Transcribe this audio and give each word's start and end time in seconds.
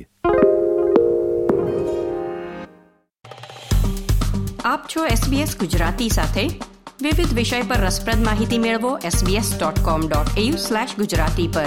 આપ 4.65 4.81
છો 4.95 5.05
SBS 5.05 5.59
ગુજરાતી 5.59 6.09
સાથે? 6.09 6.47
વિવિધ 7.01 7.33
વિષય 7.33 7.61
પર 7.61 7.75
રસપ્રદ 7.75 8.25
માહિતી 8.25 8.57
મેળવો 8.57 8.97
sbs.com.au/gujarati 8.97 11.53
પર. 11.53 11.65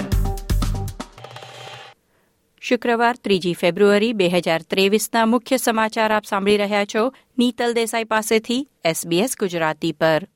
શુક્રવાર 2.59 3.15
ત્રીજી 3.15 3.53
ફેબ્રુઆરી 3.53 4.13
બે 4.13 4.27
હજાર 4.27 4.61
ત્રેવીસના 4.61 5.25
મુખ્ય 5.25 5.57
સમાચાર 5.57 6.11
આપ 6.11 6.25
સાંભળી 6.25 6.57
રહ્યા 6.57 6.85
છો 6.85 7.13
નીતલ 7.37 7.73
દેસાઈ 7.73 8.03
પાસેથી 8.03 8.67
SBS 8.85 9.29
ગુજરાતી 9.39 9.91
પર. 9.91 10.27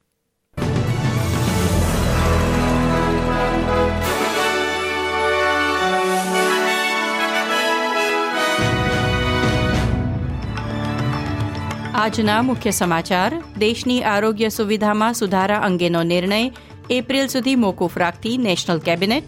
આજના 12.00 12.42
મુખ્ય 12.42 12.72
સમાચાર. 12.72 13.44
દેશની 13.58 14.04
આરોગ્ય 14.04 14.50
સુવિધામાં 14.50 15.14
સુધારા 15.14 15.58
અંગેનો 15.58 16.04
નિર્ણય. 16.04 16.52
એપ્રિલ 16.90 17.28
સુધી 17.28 17.56
મોકૂફ 17.56 17.98
રાખતી 17.98 18.38
નેશનલ 18.38 18.80
કેબિનેટ. 18.80 19.24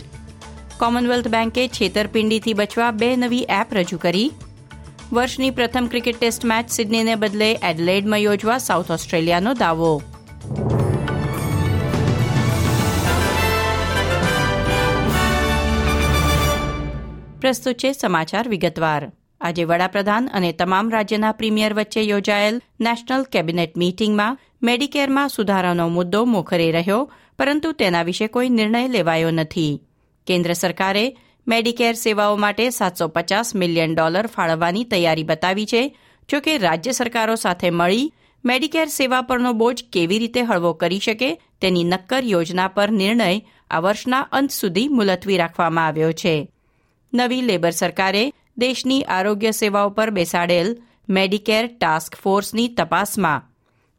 કોમનવેલ્થ 0.79 1.27
બેન્કે 1.27 1.67
છેતરપિંડીથી 1.67 2.53
બચવા 2.53 2.91
બે 2.91 3.15
નવી 3.15 3.47
એપ 3.49 3.73
રજૂ 3.73 3.97
કરી. 3.97 4.31
વર્ષની 5.13 5.49
પ્રથમ 5.49 5.85
ક્રિકેટ 5.85 6.19
ટેસ્ટ 6.19 6.45
મેચ 6.45 6.69
સિડનીને 6.69 7.15
બદલે 7.15 7.53
એડલેડમાં 7.53 8.19
યોજવા 8.19 8.57
સાઉથ 8.57 8.91
ઓસ્ટ્રેલિયાનો 8.91 9.53
દાવો. 9.53 10.01
પ્રસ્તુત 17.41 17.75
છે 17.75 17.93
સમાચાર 17.93 18.49
વિગતવાર. 18.49 19.11
આજે 19.41 19.63
વડાપ્રધાન 19.65 20.29
અને 20.37 20.51
તમામ 20.51 20.91
રાજ્યના 20.91 21.31
પ્રીમિયર 21.31 21.73
વચ્ચે 21.73 22.01
યોજાયેલ 22.01 22.61
નેશનલ 22.79 23.23
કેબિનેટ 23.33 23.73
મીટિંગમાં 23.75 24.37
મેડિકેરમાં 24.61 25.33
સુધારાનો 25.35 25.85
મુદ્દો 25.89 26.21
મોખરે 26.25 26.67
રહ્યો, 26.71 27.09
પરંતુ 27.37 27.69
તેના 27.73 28.03
વિશે 28.03 28.27
કોઈ 28.27 28.49
નિર્ણય 28.49 28.87
લેવાયો 28.87 29.31
નથી. 29.31 29.81
કેન્દ્ર 30.27 30.53
સરકારે 30.53 31.05
મેડિકેર 31.47 31.95
સેવાઓ 31.95 32.35
માટે 32.37 32.65
સાતસો 32.69 33.07
પચાસ 33.07 33.55
મિલિયન 33.55 33.95
ડોલર 33.95 34.27
ફાળવવાની 34.27 34.89
તૈયારી 34.91 35.23
બતાવી 35.23 35.65
છે, 35.65 35.83
જો 36.29 36.37
કે 36.39 36.57
રાજ્ય 36.57 36.93
સરકારો 36.93 37.35
સાથે 37.35 37.69
મળી 37.71 38.11
મેડિકેર 38.43 38.87
સેવા 38.89 39.21
પરનો 39.21 39.53
બોજ 39.53 39.77
કેવી 39.93 40.19
રીતે 40.19 40.41
હળવો 40.41 40.73
કરી 40.73 40.99
શકે 40.99 41.29
તેની 41.61 41.83
નક્કર 41.83 42.23
યોજના 42.23 42.67
પર 42.67 42.91
નિર્ણય 42.91 43.41
આ 43.71 43.79
વર્ષના 43.79 44.27
અંત 44.31 44.51
સુધી 44.51 44.93
મુલતવી 44.97 45.37
રાખવામાં 45.37 45.87
આવ્યો 45.87 46.11
છે. 46.11 46.35
નવી 47.13 47.41
લેબર 47.41 47.71
સરકારે 47.71 48.23
દેશની 48.57 49.03
આરોગ્ય 49.03 49.51
સેવાઓ 49.51 49.89
પર 49.89 50.09
બેસાડેલ 50.09 50.77
મેડિકેર 51.09 51.67
ટાસ્ક 51.67 52.15
ફોર્સની 52.15 52.67
તપાસમાં. 52.67 53.41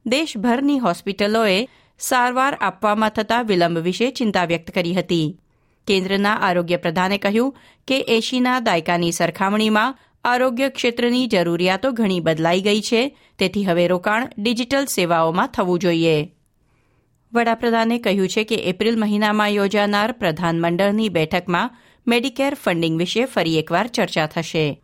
દેશભરની 0.07 0.79
હોસ્પિટલોએ 0.79 1.69
સારવાર 1.99 2.59
આપવામાં 2.61 3.09
થતા 3.09 3.43
વિલંબ 3.43 3.79
વિશે 3.79 4.11
ચિંતા 4.11 4.45
વ્યક્ત 4.45 4.71
કરી 4.71 4.95
હતી. 4.95 5.39
કેન્દ્રના 5.87 6.37
આરોગ્ય 6.37 6.77
પ્રધાને 6.77 7.19
કહ્યું 7.19 7.57
કે 7.89 7.99
એશીના 8.09 8.61
દાયકાની 8.61 9.13
સરખામણીમાં 9.13 9.99
આરોગ્ય 10.25 10.69
ક્ષેત્રની 10.69 11.27
જરૂરિયાતો 11.27 11.93
ઘણી 11.93 12.21
બદલાઈ 12.21 12.61
ગઈ 12.61 12.81
છે, 12.81 13.19
તેથી 13.39 13.65
હવે 13.65 13.87
રોકાણ 13.89 14.31
ડિજિટલ 14.39 14.85
સેવાઓમાં 14.85 15.47
થવું 15.47 15.79
જોઈએ. 15.79 16.33
વડાપ્રધાને 17.33 17.99
કહ્યું 17.99 18.29
છે 18.29 18.45
કે 18.45 18.55
એપ્રિલ 18.55 18.99
મહિનામાં 18.99 19.49
યોજાનાર 19.49 20.13
પ્રધાનમંડળની 20.13 21.09
બેઠકમાં 21.09 21.71
મેડિકેર 22.07 22.55
ફંડિંગ 22.55 22.99
વિશે 22.99 23.25
ફરી 23.25 23.59
એકવાર 23.59 23.87
ચર્ચા 23.87 24.27
થશે. 24.27 24.83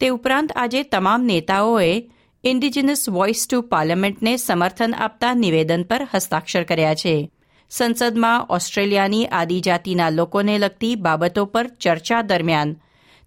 તે 0.00 0.08
ઉપરાંત 0.08 0.52
આજે 0.56 0.82
તમામ 0.82 1.24
નેતાઓએ 1.24 2.10
ઇન્ડિજિનસ 2.44 3.08
વોઇસ 3.08 3.46
ટુ 3.50 3.60
પાર્લામેન્ટને 3.60 4.36
સમર્થન 4.36 4.94
આપતા 4.98 5.34
નિવેદન 5.34 5.82
પર 5.82 6.08
હસ્તાક્ષર 6.14 6.62
કર્યા 6.62 6.94
છે. 6.94 7.30
સંસદમાં 7.70 8.46
ઓસ્ટ્રેલિયાની 8.50 9.26
આદિજાતિના 9.26 10.10
લોકોને 10.10 10.58
લગતી 10.58 10.94
બાબતો 10.94 11.44
પર 11.44 11.66
ચર્ચા 11.66 12.22
દરમિયાન 12.22 12.76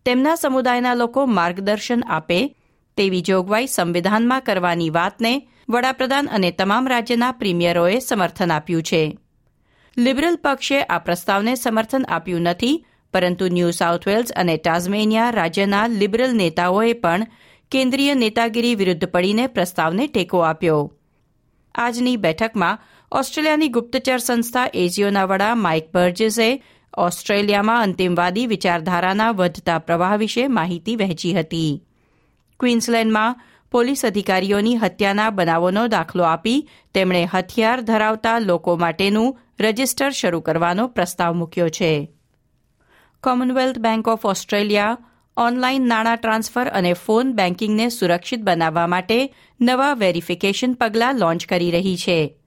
તેમના 0.05 0.35
સમુદાયના 0.35 0.93
લોકો 0.93 1.25
માર્ગદર્શન 1.25 2.03
આપે 2.07 2.55
તેવી 2.97 3.21
જોગવાઈ 3.21 3.67
સંવિધાનમાં 3.67 4.41
કરવાની 4.41 4.89
વાતને 4.89 5.47
વડાપ્રધાન 5.69 6.27
અને 6.27 6.51
તમામ 6.51 6.87
રાજ્યના 6.87 7.31
પ્રીમિયરોએ 7.31 7.99
સમર્થન 7.99 8.51
આપ્યું 8.51 8.83
છે. 8.83 9.17
લિબરલ 9.97 10.35
પક્ષે 10.35 10.83
આ 10.83 10.99
પ્રસ્તાવને 10.99 11.55
સમર્થન 11.55 12.05
આપ્યું 12.09 12.41
નથી 12.41 12.85
પરંતુ 13.13 13.47
ન્યૂ 13.47 13.71
સાઉથ 13.71 14.07
વેલ્સ 14.07 14.31
અને 14.35 14.57
ટાઝમેનિયા 14.57 15.29
રાજ્યના 15.29 15.87
લિબરલ 15.87 16.35
નેતાઓએ 16.35 16.93
પણ 16.93 17.27
કેન્દ્રીય 17.71 18.13
નેતાગીરી 18.13 18.75
વિરુદ્ધ 18.75 19.05
પડીને 19.05 19.47
પ્રસ્તાવને 19.47 20.07
ટેકો 20.07 20.39
આપ્યો. 20.39 20.91
આજની 21.75 22.17
બેઠકમાં 22.17 22.79
ઓસ્ટ્રેલિયાની 23.11 23.67
ગુપ્તચર 23.67 24.17
સંસ્થા 24.17 24.67
એજીઓના 24.73 25.25
વડા 25.25 25.55
માઇક 25.55 25.89
બર્જેસે 25.93 26.63
ઓસ્ટ્રેલિયામાં 26.97 27.81
અંતિમવાદી 27.81 28.47
વિચારધારાના 28.47 29.31
વધતા 29.31 29.79
પ્રવાહ 29.79 30.17
વિશે 30.17 30.47
માહિતી 30.47 30.95
વહેંચી 30.95 31.33
હતી. 31.33 31.83
ક્વીન્સલેન્ડમાં 32.59 33.41
પોલીસ 33.71 34.05
અધિકારીઓની 34.05 34.75
હત્યાના 34.77 35.29
બનાવોનો 35.29 35.87
દાખલો 35.87 36.23
આપી 36.23 36.69
તેમણે 36.93 37.25
હથિયાર 37.25 37.81
ધરાવતા 37.81 38.39
લોકો 38.39 38.75
માટેનું 38.75 39.37
રજિસ્ટર 39.59 40.11
શરૂ 40.11 40.39
કરવાનો 40.39 40.87
પ્રસ્તાવ 40.87 41.33
મૂક્યો 41.33 41.69
છે. 41.69 42.11
Commonwealth 43.23 43.77
Bank 43.77 44.07
of 44.07 44.25
Australia 44.25 44.97
online 45.37 45.87
નાણાં 45.87 46.17
ટ્રાન્સફર 46.17 46.67
અને 46.67 46.93
ફોન 46.93 47.33
બેન્કિંગને 47.33 47.89
સુરક્ષિત 47.89 48.41
બનાવવા 48.41 48.87
માટે 48.87 49.35
નવા 49.61 49.93
વેરિફિકેશન 49.93 50.73
પગલાં 50.73 51.15
લોન્ચ 51.15 51.45
કરી 51.45 51.71
રહી 51.71 51.97
છે. 51.97 52.37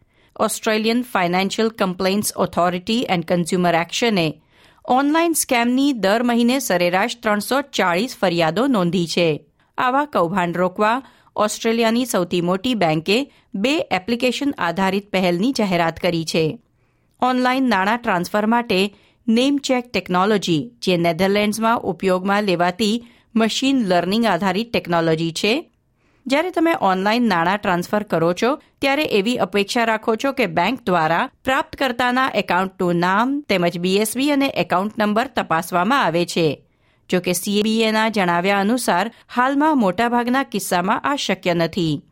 Australian 0.41 1.03
Financial 1.03 1.69
Complaints 1.69 2.33
Authority 2.37 3.07
and 3.09 3.25
Consumer 3.25 3.75
એક્શને 3.75 4.43
online 4.85 5.33
સ્કેમની 5.33 5.93
દર 5.93 6.23
મહિને 6.23 6.59
સરેરાશ 6.59 7.17
ત્રણસો 7.23 7.61
ચાળીસ 7.61 8.17
ફરિયાદો 8.21 8.67
નોંધી 8.67 9.07
છે. 9.07 9.45
આવા 9.79 10.05
કૌભાંડ 10.05 10.57
રોકવા 10.57 11.03
ઓસ્ટ્રેલિયાની 11.37 12.07
સૌથી 12.07 12.41
મોટી 12.41 12.75
બેંકે 12.75 13.33
બે 13.55 13.79
એપ્લિકેશન 13.79 14.55
આધારિત 14.59 15.11
પહેલની 15.11 15.53
જાહેરાત 15.53 15.97
કરી 15.97 16.25
છે. 16.25 16.59
ઓનલાઇન 17.23 17.69
નાણાં 17.69 17.99
ટ્રાન્સફર 17.99 18.47
માટે 18.47 18.95
નેમ 19.29 19.57
ચેક 19.57 19.93
ટેકનોલોજી 19.93 20.73
જે 20.81 20.97
નેધરલેન્ડ્સમાં 20.97 21.81
ઉપયોગમાં 21.81 22.43
લેવાતી 22.43 23.07
મશીન 23.35 23.87
લર્નિંગ 23.87 24.27
આધારિત 24.27 24.73
ટેકનોલોજી 24.73 25.33
છે. 25.33 25.71
જ્યારે 26.27 26.51
તમે 26.51 26.75
ઓનલાઇન 26.81 27.29
નાણાં 27.29 27.57
ટ્રાન્સફર 27.57 28.03
કરો 28.03 28.33
છો, 28.33 28.59
ત્યારે 28.81 29.03
એવી 29.03 29.37
અપેક્ષા 29.37 29.85
રાખો 29.85 30.17
છો 30.17 30.33
કે 30.33 30.47
બેંક 30.47 30.83
દ્વારા 30.83 31.31
પ્રાપ્તકર્તાના 31.45 32.31
એકાઉન્ટનું 32.35 32.97
નામ 32.97 33.41
તેમજ 33.49 33.79
બીએસબી 33.79 34.31
અને 34.31 34.47
એકાઉન્ટ 34.47 34.99
નંબર 34.99 35.27
તપાસવામાં 35.27 36.05
આવે 36.05 36.27
છે. 36.27 36.65
જો 37.11 37.21
કે 37.21 37.33
સીએબીએના 37.33 38.09
જણાવ્યા 38.09 38.61
અનુસાર, 38.61 39.11
હાલમાં 39.29 39.79
મોટાભાગના 39.79 40.43
કિસ્સામાં 40.43 41.01
આ 41.01 41.17
શક્ય 41.17 41.55
નથી. 41.55 42.03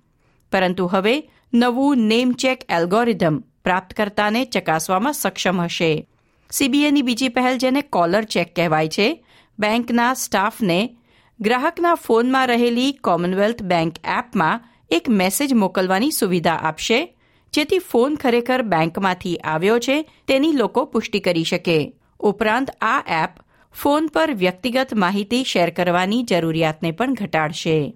પરંતુ 0.53 0.87
હવે 0.87 1.23
નવું 1.55 1.99
નેમ 1.99 2.33
ચેક 2.33 2.65
એલ્ગોરિધમ 2.69 3.39
પ્રાપ્તકર્તાને 3.65 4.45
ચકાસવામાં 4.45 5.13
સક્ષમ 5.13 5.61
હશે. 5.61 6.09
સીબીએની 6.51 7.03
બીજી 7.03 7.29
પહેલ 7.29 7.59
જેને 7.59 7.83
કોલર 7.83 8.23
ચેક 8.23 8.55
કહેવાય 8.57 8.89
છે. 8.89 9.25
બેંકના 9.59 10.15
સ્ટાફને 10.15 10.97
ગ્રાહકના 11.41 11.95
ફોનમાં 11.95 12.47
રહેલી 12.47 12.93
કોમનવેલ્થ 12.93 13.63
બેંક 13.63 13.95
એપમાં 14.05 14.61
એક 14.91 15.09
મેસેજ 15.09 15.55
મોકલવાની 15.55 16.11
સુવિધા 16.11 16.53
આપશે, 16.53 17.17
જેથી 17.53 17.79
ફોન 17.79 18.15
ખરેખર 18.15 18.63
બેંકમાંથી 18.63 19.37
આવ્યો 19.37 19.79
છે, 19.79 19.97
તેની 20.29 20.53
લોકો 20.53 20.85
પુષ્ટિ 20.85 21.21
કરી 21.21 21.45
શકે. 21.45 21.93
ઉપરાંત 22.21 22.71
આ 22.81 23.03
એપ 23.25 23.31
ફોન 23.75 24.07
પર 24.07 24.35
વ્યક્તિગત 24.35 24.95
માહિતી 24.95 25.45
શેર 25.45 25.71
કરવાની 25.71 26.23
જરૂરિયાતને 26.23 26.91
પણ 26.91 27.15
ઘટાડશે. 27.15 27.95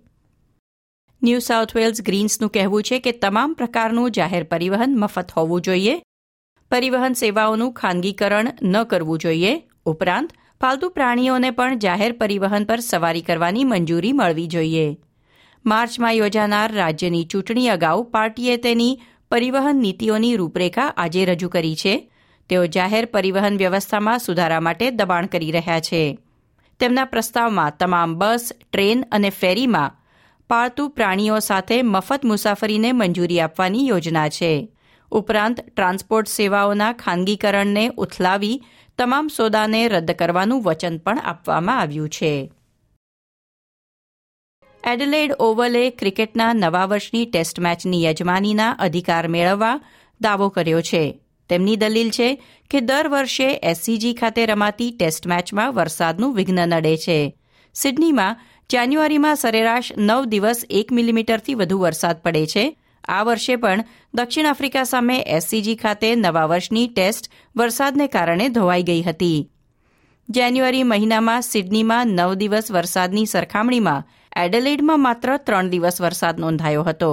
ન્યૂ 1.22 1.38
સાઉથ 1.38 1.76
વેલ્સ 1.76 2.02
ગ્રીન્સનું 2.02 2.50
કહેવું 2.50 2.82
છે 2.82 2.98
કે 2.98 3.12
તમામ 3.12 3.52
પ્રકારનું 3.52 4.10
જાહેર 4.10 4.44
પરિવહન 4.44 4.98
મફત 4.98 5.30
હોવું 5.30 5.60
જોઈએ 5.60 6.02
પરિવહન 6.70 7.12
સેવાઓનું 7.12 7.72
ખાનગીકરણ 7.72 8.48
ન 8.62 8.82
કરવું 8.82 9.18
જોઈએ. 9.18 9.62
ઉપરાંત 9.86 10.32
પાલતુ 10.60 10.88
પ્રાણીઓને 10.88 11.50
પણ 11.50 11.78
જાહેર 11.78 12.12
પરિવહન 12.12 12.64
પર 12.64 12.80
સવારી 12.80 13.22
કરવાની 13.22 13.64
મંજૂરી 13.64 14.12
મળવી 14.12 14.46
જોઈએ. 14.46 14.98
માર્ચમાં 15.66 16.12
યોજાનાર 16.12 16.72
રાજ્યની 16.72 17.24
ચૂંટણી 17.24 17.68
અગાઉ 17.68 18.02
પાર્ટીએ 18.02 18.56
તેની 18.56 19.00
પરિવહન 19.30 19.76
નીતિઓની 19.76 20.36
રૂપરેખા 20.36 20.94
આજે 20.96 21.24
રજૂ 21.24 21.48
કરી 21.48 21.76
છે. 21.76 22.10
તેઓ 22.48 22.66
જાહેર 22.66 23.04
પરિવહન 23.04 23.56
વ્યવસ્થામાં 23.56 24.18
સુધારા 24.18 24.60
માટે 24.60 24.90
દબાણ 24.90 25.26
કરી 25.26 25.50
રહ્યા 25.50 25.80
છે. 25.80 26.18
તેમના 26.80 27.04
પ્રસ્તાવમાં 27.04 27.72
તમામ 27.78 28.14
બસ, 28.14 28.52
ટ્રેન 28.72 29.04
અને 29.12 29.30
ફેરીમાં 29.30 29.94
પાળતુ 30.48 30.88
પ્રાણીઓ 30.88 31.38
સાથે 31.38 31.82
મફત 31.82 32.24
મુસાફરીને 32.24 32.92
મંજૂરી 32.92 33.40
આપવાની 33.40 33.88
યોજના 33.88 34.28
છે. 34.28 34.68
ઉપરાંત 35.12 35.60
ટ્રાન્સપોર્ટ 35.60 36.28
સેવાઓના 36.28 36.92
ખાનગીકરણને 36.92 37.90
ઉથલાવી, 37.96 38.62
તમામ 38.98 39.28
સોદાને 39.28 39.88
રદ 39.88 40.10
કરવાનું 40.10 40.62
વચન 40.62 40.96
પણ 40.98 41.18
આપવામાં 41.18 41.80
આવ્યું 41.80 42.08
છે. 42.08 42.50
એડલેડ 44.84 45.32
ઓવલે 45.38 45.90
ક્રિકેટના 45.90 46.52
નવા 46.52 46.86
વર્ષની 46.86 47.24
ટેસ્ટ 47.26 47.58
મેચની 47.58 48.04
યજમાનીના 48.04 48.76
અધિકાર 48.78 49.28
મેળવવા 49.28 49.80
દાવો 50.20 50.48
કર્યો 50.48 50.80
છે. 50.80 51.20
તેમની 51.50 51.76
દલીલ 51.76 52.10
છે 52.10 52.42
કે 52.70 52.80
દર 52.80 53.08
વર્ષે 53.08 53.48
એસસીજી 53.62 54.14
ખાતે 54.14 54.46
રમાતી 54.46 54.90
ટેસ્ટ 54.90 55.26
મેચમાં 55.26 55.74
વરસાદનું 55.74 56.34
વિઘ્ન 56.34 56.60
નડે 56.66 56.96
છે. 56.96 57.34
સિડનીમાં 57.74 58.38
જાન્યુઆરીમાં 58.72 59.36
સરેરાશ 59.36 59.92
નવ 59.96 60.26
દિવસ 60.26 60.66
એક 60.70 60.92
મિલીમીટરથી 60.92 61.54
વધુ 61.54 61.78
વરસાદ 61.78 62.22
પડે 62.22 62.46
છે 62.46 62.76
આ 63.08 63.22
વર્ષે 63.22 63.56
પણ 63.56 63.84
દક્ષિણ 64.14 64.46
આફ્રિકા 64.46 64.84
સામે 64.84 65.16
એસસીજી 65.36 65.76
ખાતે 65.76 66.10
નવા 66.14 66.46
વર્ષની 66.46 66.88
ટેસ્ટ 66.88 67.30
વરસાદને 67.56 68.06
કારણે 68.08 68.48
ધોવાઈ 68.48 68.82
ગઈ 68.82 69.02
હતી. 69.02 69.38
જાન્યુઆરી 70.28 70.82
મહિનામાં 70.82 71.42
સિડનીમાં 71.42 72.06
નવ 72.08 72.34
દિવસ 72.34 72.70
વરસાદની 72.70 73.26
સરખામણીમાં 73.26 74.06
એડેલેડમાં 74.36 75.00
માત્ર 75.00 75.36
ત્રણ 75.36 75.68
દિવસ 75.68 76.00
વરસાદ 76.00 76.40
નોંધાયો 76.40 76.82
હતો. 76.82 77.12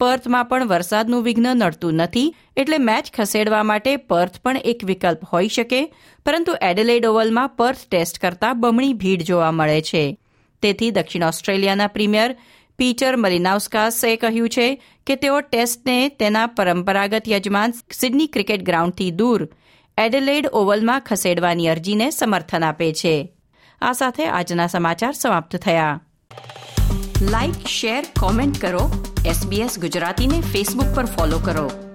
પર્થમાં 0.00 0.48
પણ 0.48 0.68
વરસાદનું 0.68 1.22
વિઘ્ન 1.22 1.48
નડતું 1.54 1.94
નથી 1.94 2.34
એટલે 2.56 2.78
મેચ 2.78 3.06
ખસેડવા 3.16 3.62
માટે 3.62 3.96
પર્થ 3.96 4.38
પણ 4.42 4.56
એક 4.64 4.84
વિકલ્પ 4.84 5.22
હોઈ 5.32 5.48
શકે, 5.48 5.80
પરંતુ 6.26 6.52
એડેલેડ 6.62 7.06
ઓવલમાં 7.06 7.48
પર્થ 7.48 7.84
ટેસ્ટ 7.90 8.18
કરતાં 8.18 8.60
બમણી 8.60 8.92
ભીડ 8.92 9.22
જોવા 9.22 9.52
મળે 9.52 9.80
છે. 9.80 10.04
તેથી 10.62 10.90
દક્ષિણ 10.90 11.24
ઓસ્ટ્રેલિયાના 11.24 11.86
પ્રીમિયર 11.86 12.36
પીટર 12.78 13.16
મલિનાઉસ્કાસે 13.16 14.16
કહ્યું 14.16 14.48
છે 14.48 14.82
કે 15.06 15.16
તેઓ 15.16 15.40
ટેસ્ટને 15.40 16.08
તેના 16.08 16.46
પરંપરાગત 16.46 17.28
યજમાન 17.28 17.72
સિડની 17.92 18.26
ક્રિકેટ 18.26 18.62
ગ્રાઉન્ડથી 18.62 19.10
દૂર, 19.10 19.48
એડેલેડ 19.98 20.46
ઓવલમાં 20.52 21.00
ખસેડવાની 21.00 21.68
અરજીને 21.68 22.10
સમર્થન 22.10 22.64
આપે 22.64 22.92
છે. 22.92 23.32
આ 23.82 23.92
સાથે 23.92 24.26
આજના 24.26 24.66
સમાચાર 24.66 25.12
સમાપ્ત 25.12 25.56
થયા. 25.56 26.00
લાઇક 27.22 27.66
શેર, 27.66 28.04
કોમેન્ટ 28.20 28.60
કરો. 28.60 29.14
એસબીએસ 29.26 29.78
ગુજરાતીને 29.78 30.40
ફેસબુક 30.40 30.94
પર 30.94 31.04
ફોલો 31.04 31.38
કરો. 31.38 31.85